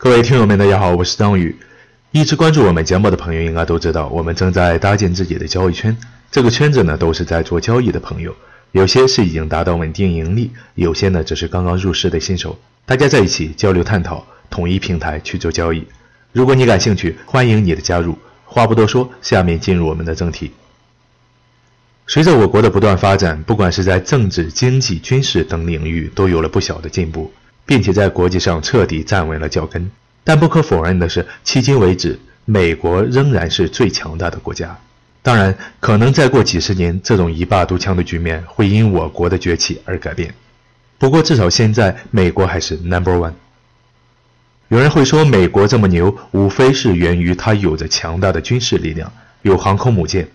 [0.00, 1.56] 各位听友们，大家好，我是张宇。
[2.12, 5.96] 一直关注我们节目的朋友应该都知道，我们正在搭建自己的交易圈。
[6.30, 8.32] 这个圈子呢，都是在做交易的朋友，
[8.70, 12.56] 有些是已经达到稳定盈利，有些呢只是刚刚入市的新手。
[12.86, 15.84] 大家在一起交流探讨，统一平台去做交易。
[16.30, 18.16] 如果你感兴趣，欢迎你的加入。
[18.44, 20.52] 话不多说，下面进入我们的正题。
[22.06, 27.32] 随着我国的不断发展，不管是在政治、经济、军事等领域，都有了不小的进步，
[27.68, 29.90] 并且在国际上彻底站稳了脚跟。
[30.24, 34.78] 但不可否认的是，迄今为止，美国仍然是最强大的国家。
[35.20, 40.32] 当然，可能再过几十年，这种一霸独强的局面会因我国的崛起而改变。
[40.96, 43.34] 不过，至少现在，美国还是 Number One。
[44.68, 50.26] 有人会说，美国这么牛，无非是源于它有着强大的军事力量，有航空母舰。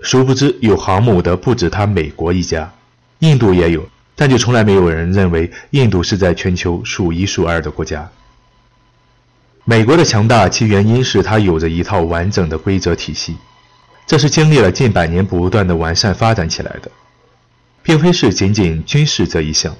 [0.00, 2.70] 殊不知，有航母的不止它美国一家，
[3.20, 8.08] 印度也有，但就从来没有人认为印度是在全球数一数二的国家。
[9.64, 13.36] 美国的强大，其原因是它有着一套完整的规则体系，
[14.06, 16.90] 这是经历了近百年不断的完善发展起来的，
[17.82, 19.74] 并非是仅仅军事这一项。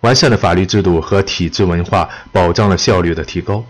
[0.00, 3.62] 完善的法律制度和体制文化保障了效率的提高，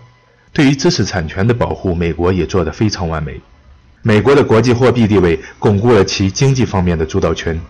[0.53, 3.41] 对于知识产权的保护，美国也做得非常完美。
[4.03, 7.61] 美国的国际货币地位巩固了其经济方面的主导权，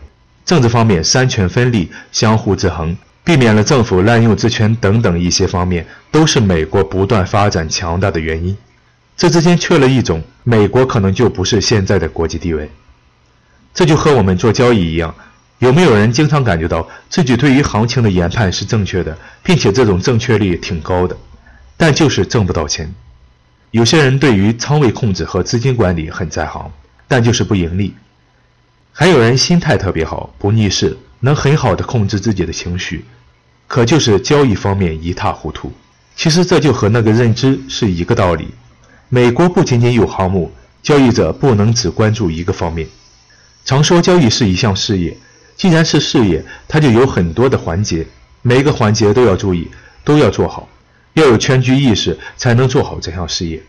[0.51, 8.57] 政治方面三权分立、相互制衡，避免了政府滥用职权等等一些方面，都是美国不断发展强大的原因。
[9.17, 12.69] 这之间缺了一种，美国可能就不是现在的国际地位。
[13.73, 15.15] 这就和我们做交易一样，
[15.61, 21.17] 有没有人经常感觉到自己对于行情的研判是正确的，并且这种正确率挺高的，
[21.77, 22.93] 但就是挣不到钱？
[23.71, 26.69] 有些人对于仓位控制和资金管理很在行，
[27.07, 27.93] 但就是不盈利；
[28.93, 33.05] 还有人心态特别好，不逆势，能很好的控制自己的情绪，
[33.67, 35.73] 可就是交易方面一塌糊涂。
[36.17, 38.49] 其实这就和那个认知是一个道理。
[39.09, 42.87] 美国不仅仅有航母，交易者不能只关注一个方面。
[43.65, 45.17] 常说交易是一项事业，
[45.57, 48.07] 既然是事业，它就有很多的环节，
[48.43, 49.71] 每个环节都要注意，
[50.05, 50.69] 都要做好。
[51.15, 53.63] 要有全局意识，才能做好这项事业。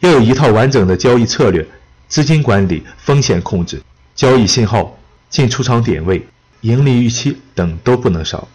[0.00, 1.66] 要有一套完整的交易策略、
[2.08, 3.82] 资金管理、风险控制、
[4.14, 4.98] 交易信号、
[5.28, 6.26] 进出场点位、
[6.60, 8.48] 盈利预期等都不能少。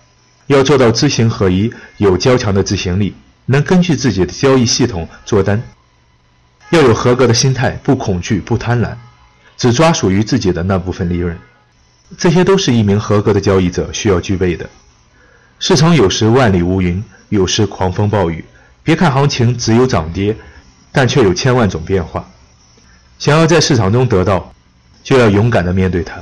[0.47, 3.14] 要做到知行合一，有较强的执行力，
[3.46, 5.62] 能根据自己的交易系统做单。
[6.72, 8.96] 要有合格的心态，不恐惧、不贪婪，
[9.58, 11.38] 只抓属于自己的那部分利润。
[12.18, 14.69] 这些都是一名合格的交易者需要具备的。
[15.59, 17.03] 市场有时万里无云。
[17.30, 18.44] 有时狂风暴雨，
[18.81, 20.36] 别看行情只有涨跌，
[20.92, 22.28] 但却有千万种变化。
[23.19, 24.52] 想要在市场中得到，
[25.04, 26.22] 就要勇敢的面对它。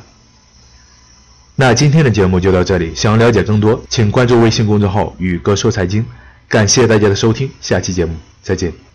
[1.55, 6.05] 那今天的节目就到这里，想了解更多，请关注微信公众号“宇哥说财经”。
[6.47, 8.86] 感谢大家的收听，下期节目再见。